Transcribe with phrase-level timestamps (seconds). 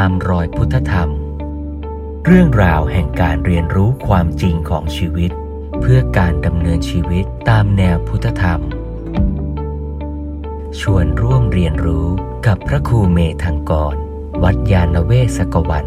[0.00, 1.10] ตามรอยพุทธธรรม
[2.26, 5.30] เรื่องราวแห่งการเรียนรู้ความจริงของชีวิต
[5.80, 8.60] เพื่อการดำเนินชีวิตตามแนวพุทธธรรม
[10.80, 12.06] ชวนร่วมเรียนรู้
[12.46, 13.94] กับพระครูเมธังกร
[14.42, 15.86] วัดยาณเวศกวัน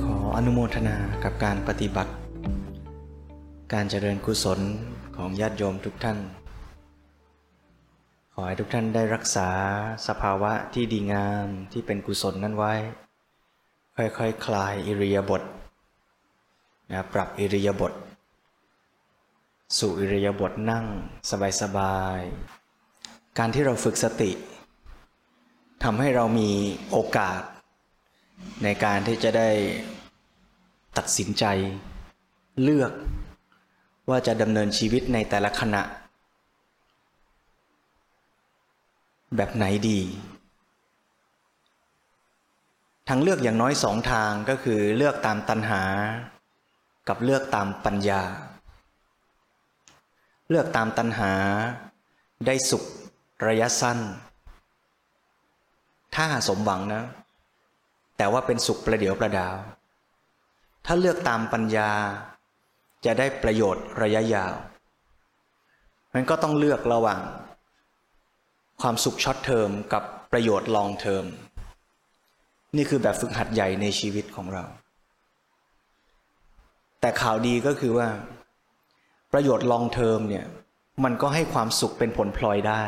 [0.00, 2.12] ขออนุโมทนากับการปฏิบัติ
[3.72, 4.60] การเจริญกุศล
[5.16, 6.18] ของญาติโยมทุกท่าน
[8.40, 9.48] ขอให้ทุกท่านได้รักษา
[10.08, 12.74] สภาวะที่ดีงามที่เป็นกุศลนั้นไว้
[13.96, 15.42] ค่อยๆคคลายอิริยาบถ
[16.92, 17.92] นะปรับอิริยาบถ
[19.78, 20.84] สู่อิริยาบถนั่ง
[21.62, 24.30] สบายๆ การที่เราฝึกสติ
[25.84, 26.50] ทำให้เรามี
[26.90, 27.40] โอกาส
[28.64, 29.50] ในการที่จะได้
[30.96, 31.44] ตัดสินใจ
[32.62, 32.92] เลือก
[34.08, 35.82] ว่าจะดำเนินชีวิตในแต่ละขณะ
[39.36, 40.00] แบบไหนดี
[43.08, 45.82] ทางเลือกอย่างน้อยสองทางก็คือเลือกตามตัณหา
[47.08, 48.22] กับเลือกตามปัญญา
[50.48, 51.32] เลือกตามตัณหา
[52.46, 52.84] ได้สุข
[53.46, 53.98] ระยะสั้น
[56.14, 57.04] ถ้าสมหวังนะ
[58.16, 59.56] แต่ว่าเป็นสุขประเดียวประดาว
[60.86, 61.90] ถ้าเลือกตามปัญญา
[63.04, 64.54] จะได้ประโยชน์ระยะยาว
[66.14, 67.20] มันก็ต้องเลือกระหว่าง
[68.82, 71.24] ความสุข short term กับประโยชน์ long term
[72.76, 74.64] นี่คือแบบฝึกหัดใหญ่ในชีวิตของเรา
[77.00, 78.08] แต่ข่าวดีก็คือว่า
[79.32, 80.46] ประโยชน์ long term เนี่ย
[81.04, 82.84] มันก็ให้ความสุขเป็นผลพลอยได้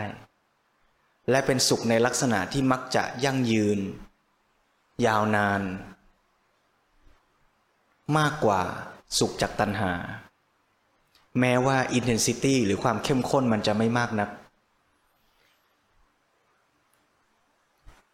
[1.30, 3.78] และเป็นสุขในลักษณะที่มักจะยั่งยืน
[5.06, 5.62] ยาวนาน
[8.18, 8.62] มากกว่า
[9.18, 9.92] สุขจากตัณหา
[11.40, 14.30] แม้ว่า intensity หรือความเข้มข้นมันจะไม่มากนัก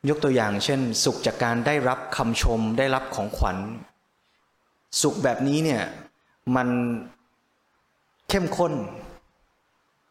[0.08, 3.56] ยกตัวอย่างเช่น สุขจากการได้รับคำชมได้รับของขวัญ
[5.02, 5.82] สุขแบบนี้เนี่ย
[6.56, 6.68] มัน
[8.28, 8.72] เข้มข้น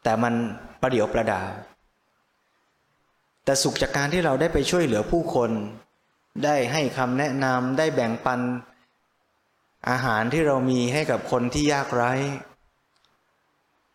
[0.02, 0.34] แต่มัน
[0.80, 1.42] ประเดี๋ยวประดา
[3.44, 5.50] แต่สุขจากการที่เราได้ไปช่วยเหลือผู้คน
[6.44, 8.40] ได้ให้คำแนะนำได้แบ่งปัน
[9.90, 12.12] อาหารที่เรามีให้กับคนที่ยากไร้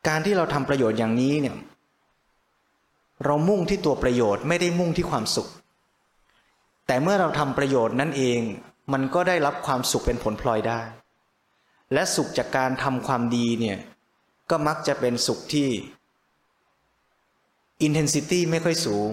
[0.08, 1.56] การที่เราทำประโยชน์อย่างนี้เนี่ย
[3.26, 5.50] เรามุ่งที่ตัวประโยชน์ไม่ได้มุ่งที่ความสุข
[6.92, 8.42] แต่เมื่อเราทำประโยชน์นั่นเอง
[8.94, 10.82] มันก็ได้รับความสุขเป็นผลพลอยได้
[11.94, 13.78] และสุขจากการทำความดีเนี่ย
[14.50, 15.70] ก็มักจะเป็นสุขที่
[17.86, 19.12] intensity ไม่ค่อยสูง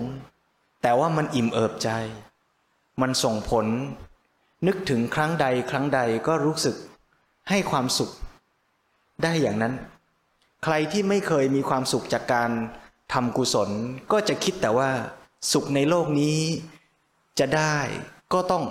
[0.83, 1.91] แต่ว่ามันอิ่มเอิบใจ
[3.01, 3.67] มันส่งผล
[4.67, 6.77] นึกถึงครั้งใดครั้งใดก็รู้สึก
[7.49, 8.11] ให้ความสุข
[9.23, 9.75] ได้อย่างนั้น
[10.65, 12.51] ใครที่ไม่เคยมีความสุขจากการ
[13.13, 13.71] ทำกุศล
[14.13, 14.91] ก็จะคิดแต่ว่า
[15.53, 16.39] สุขในโลกนี้
[17.39, 17.77] จะได้
[18.33, 18.65] ก็ต้อง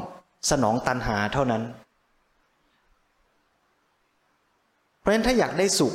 [0.49, 1.63] สนองตันหาเท่านั้น
[4.99, 5.93] เพราะฉะนั้นถ้าอยากได้สุข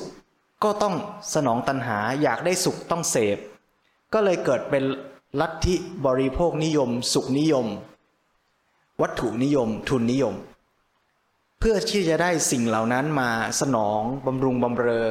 [0.65, 0.95] ก็ต้อง
[1.35, 3.39] สนองตันหาอยากได้สุขต้องเสพ
[4.13, 4.85] ก็เลยเกิดเป็น
[5.41, 5.75] ลัทธิ
[6.07, 7.67] บริโภคนิยม สุขนิยม
[9.03, 10.35] วัตถุนิยม ทุนนิยม
[11.59, 13.31] เพื่อที่จะได้สิ่งเหล่านั้นมา
[13.61, 15.09] สนองบำรุงบำเรอ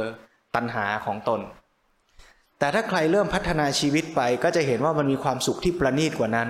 [0.56, 1.40] ตัณหาของตน
[2.60, 6.50] แต่ถ้าใครเริ่มพัฒนาชีวิตไปก็จะเห็นว่ามันมีความสุขที่ประณีตกว่านั้น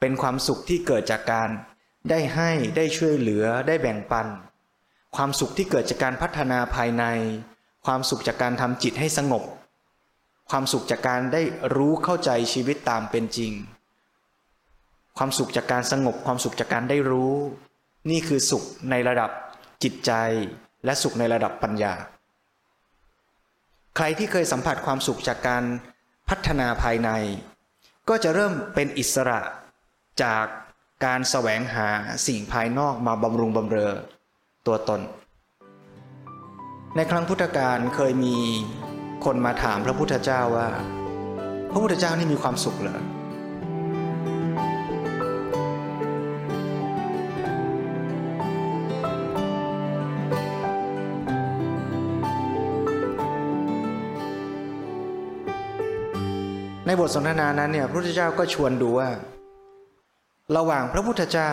[0.00, 1.50] เป็นความสุขที่เกิดจากการ
[2.10, 4.26] ได้ให้ได้ช่วยเหลือได้แบ่งปัน
[5.16, 7.04] ความสุขที่เกิดจากการพัฒนาภายใน
[7.86, 9.42] ความสุขจากการทำจิตให้สงบ
[10.50, 11.42] ความสุขจากการได้
[11.76, 13.52] รู้เข้าใจชีวิตตามเป็นจริง
[15.18, 17.34] ความสุขจากการสงบ ความสุขจากการได้รู้
[18.10, 19.30] นี่คือสุขในระดับ
[19.82, 20.12] จิตใจ
[20.84, 21.94] และสุขในระดับปัญญา
[23.96, 25.64] ใครที่เคยสัมผัสความสุขจากการ
[26.28, 27.10] พัฒนาภายใน
[28.08, 29.40] ก็จะเริ่มเป็นอิสระ
[30.22, 30.44] จาก
[31.04, 31.88] การแสวงหา
[32.26, 33.92] สิ่งภายนอกมาบำรุงบำเรอ
[34.66, 35.00] ตัวตน
[36.96, 38.36] ในครั้งพุทธกาลเคยมี
[39.24, 40.68] คนมาถามพระพุทธเจ้าว่า
[41.70, 43.00] พระพุทธเจ้านี่มีความสุขเหรอ
[56.86, 59.08] ในบทสนทนานั้นเนี่ยพระพุทธเจ้าก็ชวนดูว่า
[60.56, 61.50] ระหว่างพระพุทธเจ้า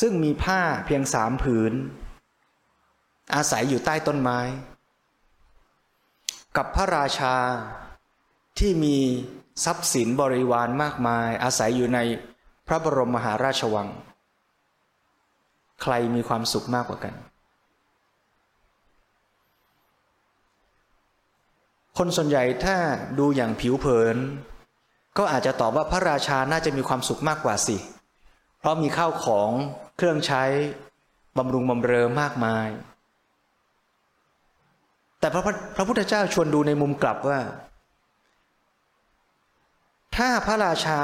[0.00, 1.72] ซึ่งมีผ้าเพียงสามผืน
[3.34, 4.40] อาศัยอยู่ใต้ต้นไม้
[6.56, 7.36] กับพระราชา
[8.58, 8.98] ที่มี
[9.64, 11.98] ทรัพย์สินบริวารมากมาย อาศัยอยู่ใน
[12.66, 13.88] พระบรมมหาราชวัง
[15.82, 17.14] ใครมีความสุขมากกว่ากัน
[21.98, 22.76] คนส่วนใหญ่ถ้า
[23.18, 24.16] ดูอย่างผิวเผิน
[25.18, 27.76] ก็อาจจะตอบว่าพระราชาน่าจะมีความสุขมากกว่าสิ
[28.58, 29.50] เพราะมีข้าวของ
[29.96, 30.42] เครื่องใช้
[31.38, 32.68] บำรุงบำเรอมากมาย
[35.20, 35.42] แต่พระ
[35.76, 37.38] พระพุทธเจ้าชวนดูในมุมกลับว่า
[40.16, 40.98] ถ้าพระราชา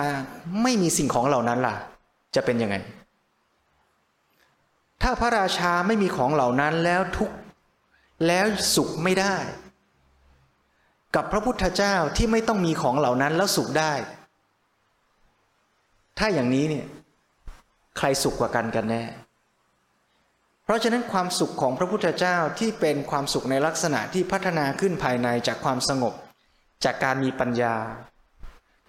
[0.62, 1.76] ไม่มีสิ่งของเหล่านั้นล่ะ
[2.34, 2.76] จะเป็นยังไง
[5.02, 7.31] ถ้าพระราชาไม่มีของเหล่านั้นแล้วทุก
[8.26, 9.37] แล้วสุขไม่ได้
[11.14, 13.93] กับพระพุทธเจ้าที่ไม่ต้องมีของเหล่านั้นแล้วสุขได้
[16.19, 16.87] ถ้าอย่างนี้เนี่ย
[17.99, 19.05] ใครสุขกว่ากันกันแน่
[20.64, 26.14] เพราะฉะนั้นความสุขของพระพุทธเจ้าที่เป็นความสุขในลักษณะที่พัฒนาขึ้นภายในจากความสงบ
[26.84, 27.76] จากการมีปัญญา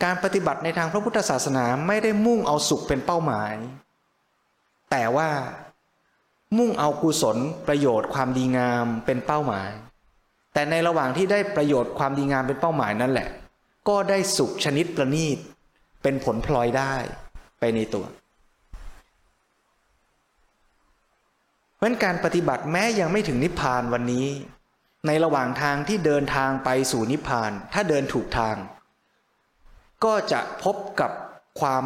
[0.04, 3.54] การปฏิบัติในทางพระพุทธศาสนาไม่ได้มุ่งเอาสุขเป็นเป้าหมาย
[4.92, 5.30] แต่ว่า
[6.58, 7.38] มุ่งเอากุศล
[7.68, 9.70] ประโยชน์ความดีงามเป็นเป้าหมาย
[10.56, 13.28] แต่ในระหว่างที่ได้ประโยชน์ความดีงามเป็นเป้าหมายนั่นแหละ
[13.90, 15.38] ก็ได้สุขชนิดประณีต
[16.04, 16.96] เป็นผลพลอยได้
[17.60, 18.06] ไปในตัว
[21.78, 24.28] เพราะการปฏิบัติแม้ยังไม่ถึงนิพพานวันนี้
[25.08, 28.56] ในระหว่างทางที่เดินทางไปสู่นิพพาน ถ้าเดินถูกทาง
[30.06, 31.12] ก็จะพบกับ
[31.60, 31.84] ความ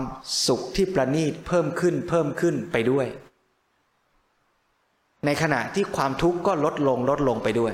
[0.48, 3.08] สุขที่ประณีตเพิ่มขึ้นเพิ่มขึ้นไปด้วย
[5.26, 7.74] ในขณะที่ความทุกข์ก็ลดลงลดลงไปด้วย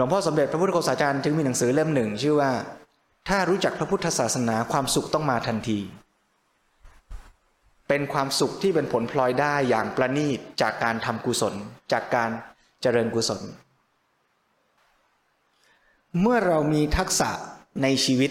[0.00, 2.52] ลวงพ่อสมเด็จพระพุทธโฆษาจารย์จึงมีหนังสือเล่มหนึ่ง ชื่อว่า
[3.28, 5.78] ถ้ารู้จักพระพุทธศาสนาความสุขต้องมาทันที
[7.88, 11.54] เป็นความสุขที่เป็นผลพลอยได้อย่างประณีตจากการทำกุศล
[11.92, 12.30] จากการ
[12.82, 13.40] เจริญกุศล
[16.20, 17.30] เมื่อเรามีทักษะ
[17.82, 18.30] ในชีวิต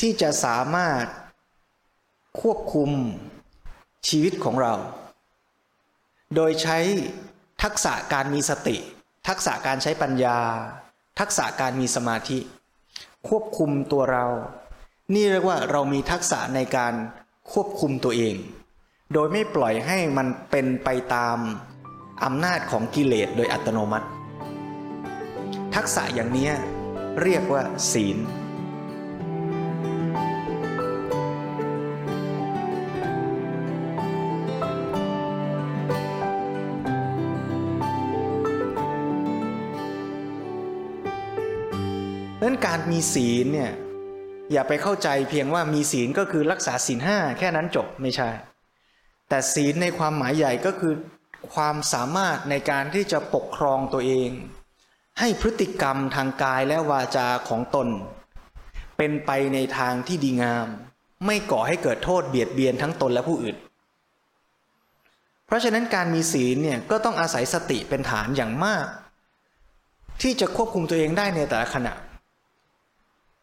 [0.00, 1.04] ที่จะสามารถ
[2.40, 2.90] ควบคุม
[4.08, 4.74] ชีวิตของเรา
[6.34, 6.78] โดยใช้
[7.62, 8.76] ทักษะการมีสติ
[9.28, 10.38] ทักษะการใช้ปัญญา
[11.18, 12.38] ทักษะการมีสมาธิ
[13.28, 14.26] ควบคุมตัวเรา
[15.14, 16.94] นี่เรียกว่าเรามีทักษะในการ
[17.52, 18.36] ควบคุมตัวเอง
[19.12, 21.38] โดยไม่ปล่อยให้มันเป็นไปตาม
[22.24, 24.06] อำนาจของกิเลสโดยอัตโนมัติ
[25.74, 26.50] ทักษะอย่างนี้
[27.22, 28.18] เรียกว่าศีล
[42.92, 43.72] มีศีลเนี่ย
[44.52, 48.28] อย่าไปเข้าใจเพียงว่ามีศีลก็คือรักษาศีลห้าแค่นั้นจบไม่ใช่
[49.28, 50.94] แต่ศีลในความหมายใหญ่ก็คือ
[51.54, 54.30] ความสามารถในการที่จะปกครองตัวเอง
[55.20, 57.88] ให้พฤติกรรมทางกายและวาจาของตน
[58.96, 60.66] เป็นไปในทางที่ดีงาม
[61.26, 63.56] ไม่ก่อให้เกิดโทษเบียดเบียนทั้งตนและผู้อื่น
[65.46, 68.86] เพราะฉะนั้นการมีศีลเนี่ยก็ต้องอาศัยสติเป็นฐานอย่างมาก
[70.22, 71.92] ที่จะควบคุมตัวเองได้ในแต่ละขณะ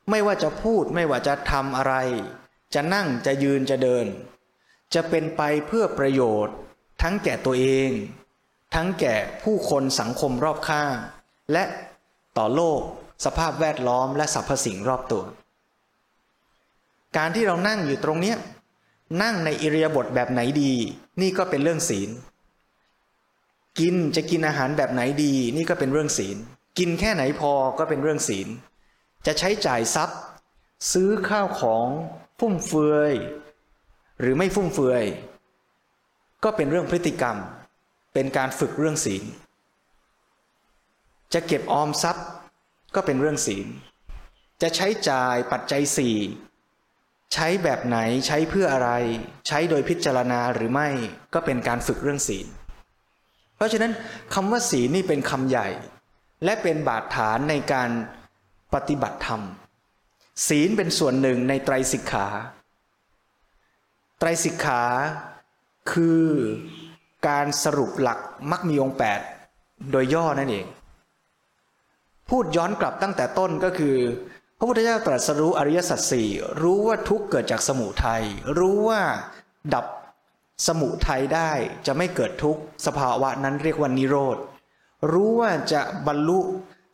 [0.09, 1.93] ไม่ว่าจะพูดไม่ว่าจะทำอะไร
[2.73, 4.05] จะนั่งจะยืนจะเดิน
[4.93, 6.55] จะเป็นไปเพื่อประโยชน์
[7.01, 7.89] ทั้งแก่ตัวเอง
[8.75, 10.95] ทั้งแก่ผู้คนสังคมรอบข้าง
[11.51, 11.63] และ
[12.37, 12.81] ต่อโลก
[13.25, 15.23] สภาพแวดล้อมและสรรพสิ่งรอบตัว
[17.17, 18.37] การที่เรานั่งอยู่ตรงเนี้ย
[19.21, 20.73] นั่งในอิริยาบถแบบไหนดี
[21.21, 22.09] นี่ก็เป็นเรื่องศีล
[23.79, 26.37] กินจะกินอาหารแบบไหนดี นี่ก็เป็นเรื่องศีล
[26.77, 28.47] กินแค่ไหนพอก็เป็นเรื่องศีล
[29.25, 30.19] จะใช้จ่ายทรัพย์
[30.91, 31.87] ซื้อข้าวของ
[32.39, 33.13] ฟุ่มเฟือย
[34.19, 35.03] หรือไม่ฟุ่มเฟือย
[36.43, 37.37] ก็เป็นเรื่องพฤติกรรม
[38.13, 39.23] เป็นการฝึกเรื่องศีล
[41.33, 42.27] จะเก็บออมทรัพย์
[42.95, 43.67] ก็เป็นเรื่องศีล
[44.61, 46.15] จะใช้จ่ายปัจจัยสี่
[47.33, 47.97] ใช้แบบไหน
[48.27, 48.89] ใช้เพื่ออะไร
[49.47, 50.89] ใช้โดยพิจารณาหรือไม่
[51.33, 52.47] ก็เป็นการฝึกเรื่องศีล
[53.55, 53.91] เพราะฉะนั้น
[54.33, 55.67] คำว่าศีลนี่เป็นคำใหญ่
[56.43, 57.89] และเป็นบาดฐานในการ
[58.73, 59.41] ปฏิบัติธรรม
[60.47, 62.27] ศีลเป็นส่วนหนึ่งในไตรสิกขา
[64.19, 64.83] ไตรสิกขา
[65.91, 66.23] คือ
[67.27, 68.19] การสรุปหลัก
[68.51, 69.19] มักมีองแปด
[69.91, 70.65] โดยย่อนั่นเอง
[72.29, 73.95] พูดย้อนกลับตั้งแต่ต้นก็คือ
[74.57, 76.29] พระพุทธเจ้าตรัสรู้อริยสัจสี่
[76.61, 78.23] รู้ว่าทุกเกิดจากสมุทัย
[78.57, 79.01] รู้ว่า
[79.73, 79.85] ดับ
[80.67, 81.51] สมุทัยได้
[81.85, 84.37] จะไม่เกิดทุกสภาวะนั้นเรียกว่านิโรธ
[85.11, 86.39] รู้ว่าจะบรรลุ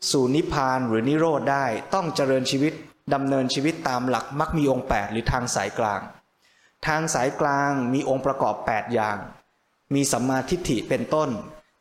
[0.09, 2.73] สู่นิพพานหรือนิโรธได้ต้องเจริญชีวิต
[3.13, 6.01] ดำเนินชีวิตตามหลักมักมีองค์ 8 หรือทางสายกลาง
[6.87, 9.17] ทางสายกลางมีองค์ประกอบ 8 อย่าง
[9.93, 11.29] มีสัมมาทิฏฐิเป็นต้น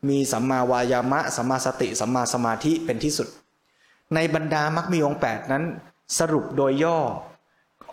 [0.09, 3.27] มีสัมมาวายามะสัมมาสติสัมมาสมาธิเป็นที่สุด
[4.15, 5.63] ในบรรดามักมีองค์ 8 นั้น
[6.19, 6.99] สรุปโดยย่อ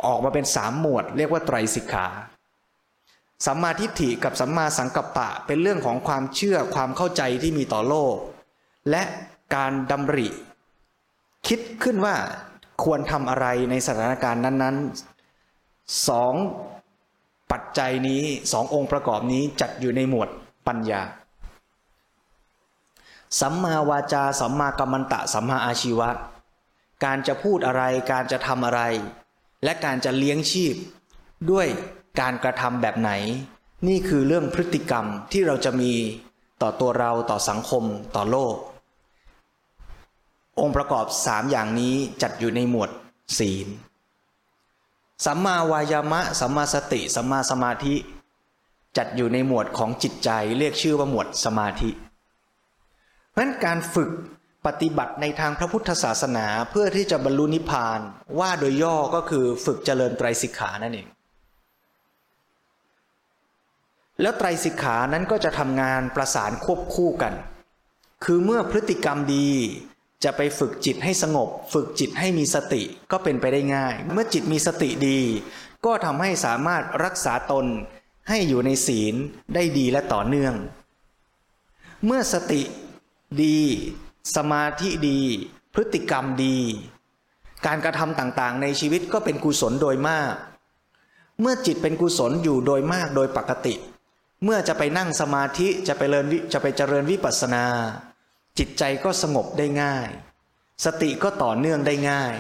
[0.07, 2.07] ออกมาเป็นสามหมวด เรียกว่าไตรสิกขา
[3.47, 8.15] สัมมาทิฏฐิกับสัมมาสังกัปปะเป็นเรื่องของความเชื่อความเข้าใจที่มีต่อโลก
[8.91, 9.03] และ
[9.55, 10.29] การดำริ
[11.47, 12.17] คิดขึ้นว่า
[12.85, 16.35] ควรทำอะไรในสถานการณ์นั้นๆสอง
[17.53, 20.29] ปัจจัยนี้สององค์ประกอบนี้จัดอยู่ในหมวด
[20.67, 21.03] ปัญญา
[23.41, 26.11] สัมมาวาจา สัมมากัมมันตะ สัมมาอาชีวะ
[27.05, 28.81] การจะพูดอะไร การจะทำอะไร
[29.65, 30.75] และการจะเลี้ยงชีพ
[31.51, 31.67] ด้วย
[32.21, 33.11] การกระทำแบบไหน
[33.89, 35.93] นี่คือเรื่องพฤติกรรมที่เราจะมี
[36.63, 37.85] ต่อตัวเราต่อสังคม
[38.17, 38.55] ต่อโลก
[40.61, 42.91] องค์ประกอบสามอย่างนี้จัดอยู่ในหมวด
[43.39, 43.69] ศีล
[45.27, 47.95] สัมมาวายามะ สัมมาสติ สัมมาสมาธิ
[48.99, 51.91] จัดอยู่ในหมวดของจิตใจเรียกชื่อว่าหมวดสมาธิ
[53.31, 54.11] เพราะนั้นการฝึก
[54.67, 58.01] ปฏิบัติในทางพระพุทธศาสนาเพื่อที่จะบรรลุนิพพาน
[58.39, 61.09] ว่าโดยย่อก็คือฝึกเจริญไตรสิกขานั่นเอง
[64.21, 67.33] แล้วไตรสิกขานั้นก็จะทำงานประสานควบคู่กัน
[68.25, 69.51] คือเมื่อพฤติกรรมดี
[70.25, 75.21] จะไปฝึกจิตให้สงบ ฝึกจิตให้มีสติก็เป็นไปได้ง่าย เมื่อจิตมีสติดี
[75.85, 77.67] ก็ทำให้สามารถรักษาตน
[78.29, 79.15] ให้อยู่ในศีล
[79.55, 80.55] ได้ดีและต่อเนื่อง
[82.07, 82.63] เมื่อสติ
[83.43, 83.59] ดี
[84.37, 85.21] สมาธิดี
[85.75, 86.59] พฤติกรรมดี
[87.67, 90.35] การกระทำต่างๆ ในชีวิตก็เป็นกุศลโดยมาก
[91.41, 93.75] เมื่อจิตเป็นกุศลอยู่โดยมากโดยปกติ
[94.45, 97.65] เมื่อจะไปนั่งสมาธิจะไปเริญจะไปเจริญวิปัสสนา
[98.59, 100.09] จิตใจก็สงบได้ง่าย
[100.85, 102.35] สติก็ต่อเนื่องได้ง่าย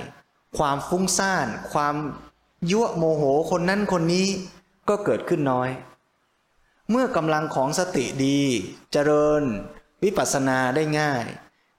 [0.58, 1.94] ความฟุ้งซ่าน ความ
[2.70, 4.28] ยั่วโมโหคนนั้นคนนี้
[4.88, 5.70] ก็เกิดขึ้นน้อย
[6.90, 8.40] เมื่อกำลังของสติดี
[8.92, 9.42] เจริญ
[10.02, 11.24] วิปัสสนาได้ง่าย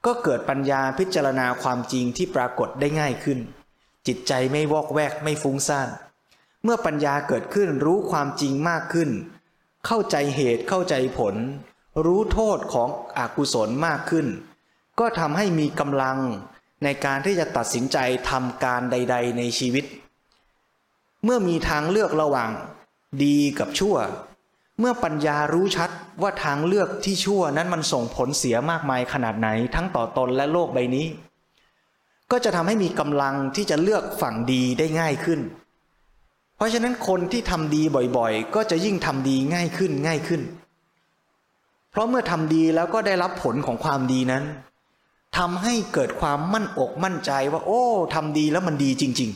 [0.06, 3.40] ก็เกิดปัญญาพิจารณาความจริงที่ปรากฏได้ง่ายขึ้น
[4.08, 5.90] จิตใจไม่วอกแวกไม่ฟุ้งซ่าน
[6.64, 9.10] เมื่อปัญญาเกิดขึ้นรู้ความจริงมากขึ้น
[9.86, 11.36] เข้าใจเหตุเข้าใจผล
[12.06, 14.28] รู้โทษของอกุศลมากขึ้น
[15.00, 16.18] ก็ทำให้มีกำลัง
[16.84, 17.98] ในการที่จะตัดสินใจ
[18.30, 19.86] ทำการใด ๆ ในชีวิต
[21.24, 22.50] เมื่อมีทางเลือกระหว่าง
[23.24, 23.96] ดีกับชั่ว
[24.80, 25.90] เมื่อปัญญารู้ชัด
[26.22, 31.08] ว่าทางเลือกที่ชั่วนั้นมันส่งผลเสียมากมายขนาดไหนทั้งต่อตนและโลกใบนี้
[32.32, 35.40] ก็จะทำให้มีกำลังที่จะเลือกฝั่งดีได้ง่ายขึ้น
[36.56, 37.84] เพราะฉะนั้นคนที่ทำดี
[38.18, 40.42] บ่อยๆ ก็จะยิ่งทำดีง่ายขึ้นง่ายขึ้น
[41.92, 44.44] เพราะเมื่อทำดีแล้วก็ได้รับผลของความดีนั้น
[45.38, 47.84] ทำให้เกิดความมั่นอกมั่นใจว่า โอ้
[48.16, 49.32] ทำดีแล้วมันดีจริง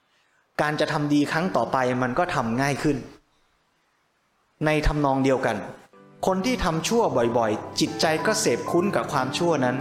[0.00, 2.96] ๆ การจะทำดีครั้งต่อไปมันก็ทำง่ายขึ้น
[4.66, 5.56] ในทำนองเดียวกัน
[6.26, 7.02] คนที่ทำชั่ว
[7.38, 9.76] บ่อยๆ จิตใจก็เสพคุ้นกับความชั่วนั้น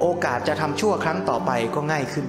[0.00, 2.26] โอกาสจะทำชั่วครั้งต่อไปก็ง่ายขึ้น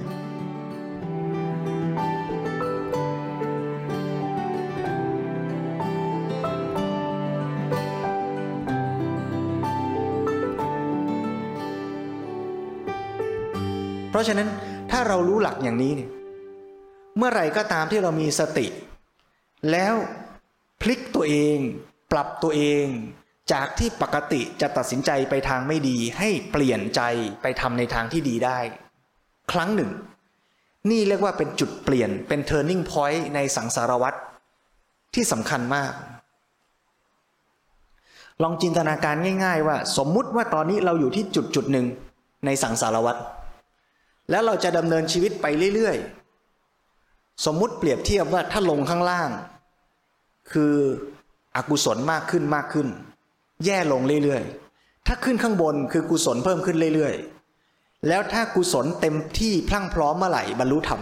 [14.18, 14.48] ราะฉะนั้น
[14.90, 16.10] ถ้าเรารู้หลักอย่างนี้เนี่ย
[17.16, 18.66] เมื่อไหร่ก็ตามที่เรามีสติ
[19.70, 19.94] แล้ว
[20.80, 21.56] พลิกตัวเอง
[22.12, 22.86] ปรับตัวเอง
[23.52, 27.02] จากที่ปกติจะตัดสินใจไปทางไม่ดี ให้เปลี่ยนใจ
[27.42, 28.58] ไปทำในทางที่ดีได้
[29.52, 29.90] ครั้งหนึ่ง
[30.90, 34.18] นี่เรียกว่าเป็นจุดเปลี่ยนเป็น turning point ในสังสารวัตร
[35.14, 35.92] ที่สำคัญมาก
[38.42, 41.86] ลองจินตนาการง่าย ๆ ว่า สมมุติว่าตอนนี้เราอยู่ที่จุดจุดหนึ่ง
[42.46, 43.20] ในสังสารวัตร
[44.30, 49.30] แล้วเราจะดำเนินชีวิตไปเรื่อยๆ สมมุติเปรียบเทียบว่าถ้าลงข้างล่าง
[50.52, 50.74] คือ
[51.56, 52.88] อกุศลมากขึ้นมากขึ้น
[53.64, 61.00] แย่ลงเรื่อยๆ ถ้าขึ้นข้างบนคือกุศลเพิ่มขึ้นเรื่อยๆ แล้วถ้ากุศลเต็มที่พลั่งพร้อมเมื่อไหร่บรรลุธรรม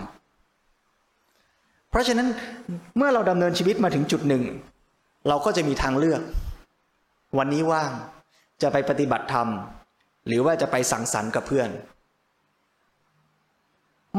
[1.91, 2.29] เพราะฉะนั้น
[2.97, 4.45] เมื่อเราดำเนินชีวิตมาถึงจุดหนึ่ง
[5.29, 6.23] เราก็จะมีทางเลือก
[7.39, 7.91] วันนี้ว่าง
[8.63, 9.49] จะไปปฏิบัติธรรม
[10.27, 11.69] หรือว่าจะไปสังสรรค์กับเพื่อน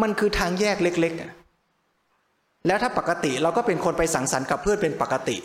[0.02, 5.38] มันคือทางแยกเล็กๆ แล้วถ้าปกติเราก็เป็นคนไปสังสรรค์กับเพื่อนเป็นปกติ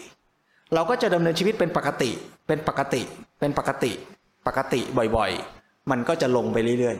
[0.74, 2.10] เราก็จะดำเนินชีวิตเป็นปกติ
[2.46, 3.02] เป็นปกติ
[3.40, 3.92] เป็นปกติ
[4.46, 4.80] ปกติ
[5.16, 6.96] บ่อยๆ มันก็จะลงไปเรื่อย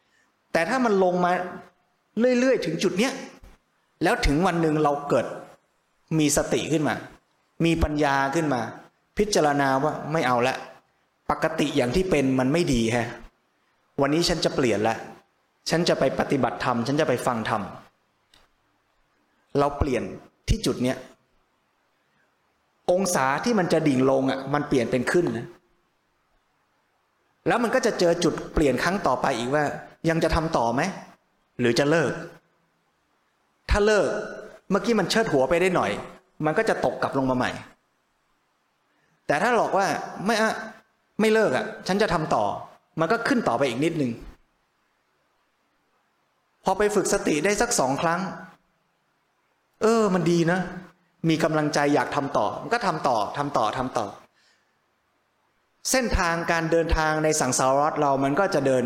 [0.00, 1.30] ๆ แต่ถ้ามันลงมา
[2.38, 3.12] เรื่อยๆ ถึงจุดเนี้ย
[4.02, 5.26] แล้วถึงวันหนึ่งเราเกิด
[6.18, 6.94] มีสติขึ้นมา
[7.64, 8.60] มีปัญญาขึ้นมา
[9.18, 10.56] พิจารณาว่าไม่เอาละ
[11.30, 13.06] ปกติอย่างที่เป็นมันไม่ดีฮะ
[14.00, 14.98] วันนี้ฉันจะเปลี่ยนล้ว
[15.70, 17.62] ฉันจะไปปฏิบัติธรรม ฉันจะไปฟังธรรม
[19.58, 20.02] เราเปลี่ยน
[20.48, 20.96] ที่จุดเนี้ย
[22.90, 25.46] องศาที่มันจะดิ่งลงอะ มันเปลี่ยนเป็นขึ้นนะ
[27.48, 29.64] แล้วมันก็จะเจอจุดเปลี่ยนครั้งต่อไปอีกว่า
[30.08, 30.82] ยังจะทำต่อไหม
[31.60, 32.12] หรือจะเลิก
[33.70, 34.08] ถ้าเลิก
[34.70, 35.90] เมื่อกี้มันเชิดหัวไปได้หน่อย
[36.44, 37.50] มันก็จะตกกลับลงมาใหม่
[39.26, 39.86] แต่ถ้าหลอกว่า
[40.26, 40.52] ไม่อะ
[41.20, 42.44] ไม่เลิกอะ ฉันจะทำต่อ
[43.00, 44.10] มันก็ขึ้นต่อไปอีกนิดนึง
[46.64, 48.20] พอไปฝึกสติได้สักสองครั้ง
[49.82, 50.60] เออ มันดีนะ
[51.28, 54.06] มีกำลังใจอยากทำต่อ มันก็ทำต่อทำต่อทำต่อ
[55.90, 58.84] เส้นทางการเดินทางในสังสารวัฏเรามันก็จะเดิน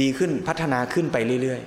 [0.00, 1.60] ดีขึ้นพัฒนาขึ้นไปเรื่อย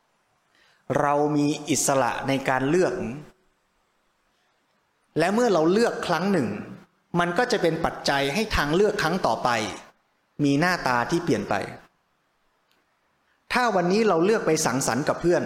[0.00, 2.92] ๆ เรามีอิสระในการเลือก
[5.18, 6.48] และเมื่อเราเลือกครั้งหนึ่ง
[7.20, 9.48] มันก็จะเป็นปัจจัยให้ทางเลือกครั้งต่อไป
[10.44, 11.54] มีหน้าตาที่เปลี่ยนไป
[13.54, 15.42] ถ้าวันนี้เราเลือกไปสังสรรค์กับเพื่อน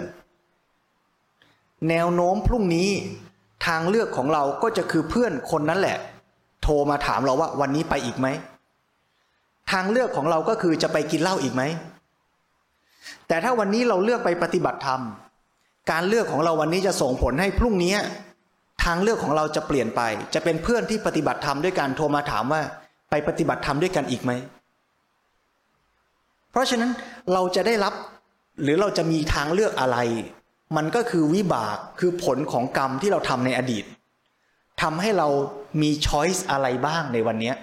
[1.89, 2.89] แนวโน้มพรุ่งนี้
[3.67, 5.97] ทางเลือกของเราก็จะคือเพื่อนคนนั้นแหละ
[6.63, 8.27] โทรมาถามเราว่าวันนี้ไปอีกไหม
[9.71, 11.63] ทางเลือกของเราก็คือจะไปกินเหล้าอีกไหม
[13.27, 15.01] แต่ถ้าวันนี้เราเลือกไปปฏิบัติธรรม
[15.91, 17.95] การเลือกของเราวันนี้จะส่งผลให้พรุ่งนี้
[18.83, 20.01] ทางเลือกของเราจะเปลี่ยนไป
[20.33, 22.61] จะเป็นเพื่อนที่ปฏิบัติธรรมด้วยการโทรมาถามว่า
[23.09, 24.31] ไปปฏิบัติธรรมด้วยกันอีกไหม
[26.51, 26.91] เพราะฉะนั้น
[27.33, 27.93] เราจะได้รับ
[28.61, 29.97] หรือเราจะมีทางเลือกอะไร
[30.77, 33.85] มันก็คือวิบากคือผลของกรรมที่เราทำในอดีต
[34.81, 35.27] ทำให้เรา
[35.81, 37.53] มีช้อยส์อะไรบ้างในวันนี้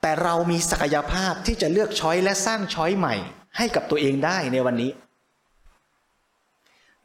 [0.00, 3.14] แต่เรามีศักยภาพที่จะเลือกช้อยและสร้างช้อยใหม่
[3.56, 4.90] ให้กับตัวเองได้ในวันนี้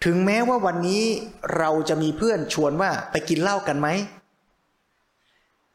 [0.03, 1.03] ถึงแม้ว่าวันนี้
[1.57, 3.87] เราจะมีเพื่อนชวนว่าไปกินเหล้ากันไหม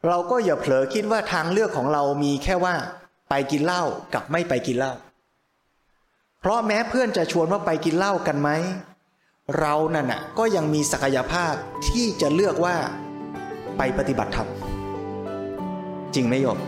[0.07, 2.75] เราก็อย่าเผลอคิดว่าทางเลือกของเรามีแค่ว่า
[3.31, 3.83] ไปกินเหล้า
[4.15, 4.93] กับไม่ไปกินเหล้า
[6.41, 8.51] เพราะแม้เพื่อนจะชวนว่าไปกินเหล้ากันไหม
[9.59, 11.55] เรานั่นน่ะก็ยังมีศักยภาพ
[11.89, 12.77] ที่จะเลือกว่า
[13.77, 14.49] ไปปฏิบัติธรรม
[16.15, 16.59] จริงไหมโยม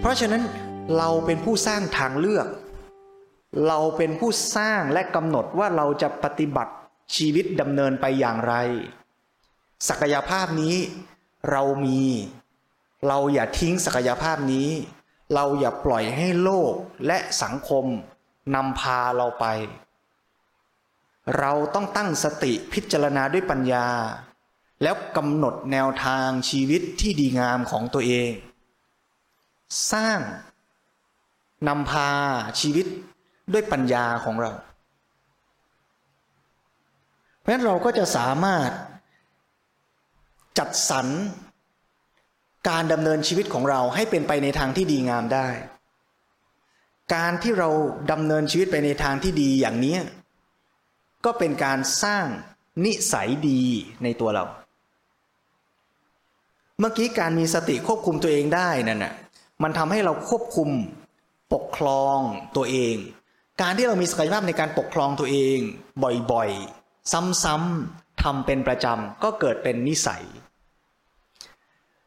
[0.00, 0.42] เพราะฉะนั้น
[0.96, 2.46] เราเป็นผู้สร้างทางเลือก
[3.66, 6.72] เราเป็นผู้สร้างและกำหนดว่าเราจะปฏิบัติ
[7.14, 8.54] ชีวิตดำเนินไปอย่างไร
[9.88, 10.76] ศักยภาพนี้
[11.50, 12.02] เรามี
[13.08, 14.68] เราอย่าทิ้งศักยภาพนี้
[15.34, 16.74] เราอย่าปล่อยให้โลก
[17.06, 17.84] และสังคม
[18.54, 19.46] นำพาเราไป
[21.38, 23.88] เราต้องตั้งสติพิจารณาด้วยปัญญา
[24.82, 28.30] แล้วกำหนดแนวทางชีวิตที่ดีงามของตัวเอง
[29.92, 30.20] สร้าง
[31.68, 32.10] นำพา
[32.60, 32.86] ชีวิต
[33.52, 34.50] ด้วยปัญญาของเรา
[37.38, 38.68] เพราะฉะนั้นเราก็จะสามารถ
[40.58, 41.06] จัดสรร
[42.68, 45.48] การดำเนินชีวิตของเราให้เป็นไปในทางที่ดีงามได้
[47.14, 47.68] การที่เรา
[48.12, 49.96] ดำเนินชีวิตไปในทางที่ดีอย่างนี้
[51.24, 52.26] ก็เป็นการสร้าง
[52.84, 53.62] นิสัยดี
[54.02, 54.44] ในตัวเรา
[56.78, 59.14] เมื่อกี้การมีสติควบคุมตัวเองได้นั่นน่ะ
[59.62, 60.70] มันทำให้เราควบคุม
[61.52, 62.18] ปกครอง
[62.56, 62.96] ตัวเอง
[63.62, 65.58] การที่เรามีศักยภาพในการปกครองตัวเอง
[66.32, 67.12] บ่อยๆ
[67.44, 70.24] ซ้ำๆทำเป็นประจำก็เกิดเป็นนิสัย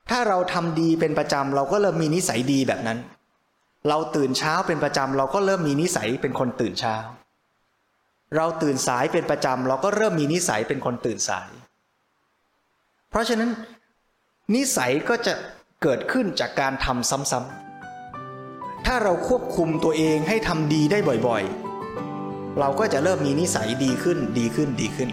[0.10, 3.00] ถ้าเราทำดีเป็นประจำเราก็เริ่มมีนิสัยดีแบบนั้น
[3.89, 6.96] เราตื่นเช้าเป็นประจำเราก็เริ่มมีนิสัยเป็นคนตื่นเช้า
[8.36, 11.50] เราตื่นสายเป็นประจำเราก็เริ่มมีนิสัยเป็นคนตื่นสาย
[13.10, 13.50] เพราะฉะนั้น
[14.56, 15.34] นิสัยก็จะ
[15.82, 17.64] เกิดขึ้นจากการทำซ้ำๆ
[18.86, 25.10] ถ้าเราควบคุมตัวเองให้ทำดีได้บ่อยๆ เราก็จะเริ่มมีนิสัยดีขึ้นดีขึ้นดีขึ้น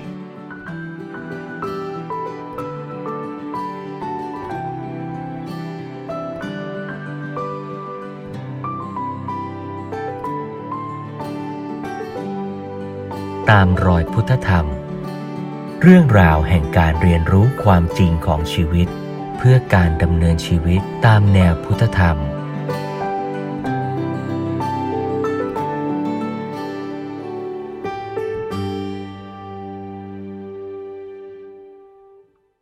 [13.51, 14.67] ตามรอยพุทธธรรม
[15.83, 18.89] เรื่องราวแห่งการเรียนรู้ความจริงของชีวิต
[19.39, 22.19] เพื่อการดำเนินชีวิตตามแนวพุทธธรรม